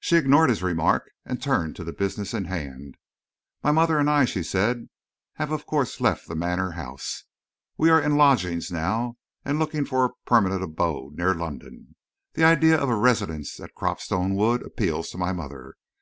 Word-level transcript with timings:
She 0.00 0.16
ignored 0.16 0.48
his 0.48 0.62
remark 0.62 1.10
and 1.26 1.38
turned 1.42 1.76
to 1.76 1.84
the 1.84 1.92
business 1.92 2.32
in 2.32 2.46
hand. 2.46 2.96
"My 3.62 3.72
mother 3.72 3.98
and 3.98 4.08
I," 4.08 4.24
she 4.24 4.42
said, 4.42 4.88
"have 5.34 5.52
of 5.52 5.66
course 5.66 6.00
left 6.00 6.26
the 6.28 6.34
Manor 6.34 6.70
House. 6.70 7.24
We 7.76 7.90
are 7.90 8.00
in 8.00 8.16
lodgings 8.16 8.72
now 8.72 9.18
and 9.44 9.58
looking 9.58 9.84
for 9.84 10.06
a 10.06 10.10
permanent 10.24 10.62
abode 10.62 11.16
near 11.18 11.34
London. 11.34 11.94
The 12.32 12.44
idea 12.44 12.78
of 12.80 12.88
a 12.88 12.96
residence 12.96 13.60
at 13.60 13.74
Cropstone 13.74 14.34
Wood 14.34 14.64
appeals 14.64 15.10
to 15.10 15.18
my 15.18 15.34
mother. 15.34 15.74